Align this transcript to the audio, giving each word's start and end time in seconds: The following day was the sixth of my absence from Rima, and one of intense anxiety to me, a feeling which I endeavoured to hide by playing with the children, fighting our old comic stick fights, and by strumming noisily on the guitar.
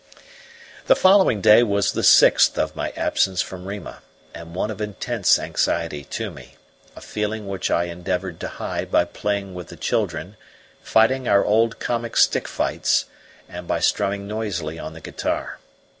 The 0.87 0.95
following 0.95 1.41
day 1.41 1.61
was 1.61 1.91
the 1.91 2.01
sixth 2.01 2.57
of 2.57 2.75
my 2.75 2.89
absence 2.97 3.39
from 3.43 3.65
Rima, 3.67 3.99
and 4.33 4.55
one 4.55 4.71
of 4.71 4.81
intense 4.81 5.37
anxiety 5.37 6.05
to 6.05 6.31
me, 6.31 6.55
a 6.95 7.01
feeling 7.01 7.47
which 7.47 7.69
I 7.69 7.83
endeavoured 7.83 8.39
to 8.39 8.47
hide 8.47 8.89
by 8.89 9.05
playing 9.05 9.53
with 9.53 9.67
the 9.67 9.75
children, 9.77 10.37
fighting 10.81 11.27
our 11.27 11.45
old 11.45 11.77
comic 11.79 12.17
stick 12.17 12.47
fights, 12.47 13.05
and 13.47 13.67
by 13.67 13.79
strumming 13.79 14.27
noisily 14.27 14.79
on 14.79 14.93
the 14.93 15.01
guitar. 15.01 15.59